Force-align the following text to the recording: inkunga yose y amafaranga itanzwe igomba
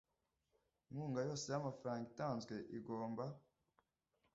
inkunga 0.89 1.19
yose 1.27 1.45
y 1.53 1.57
amafaranga 1.59 2.05
itanzwe 2.09 2.55
igomba 2.77 3.25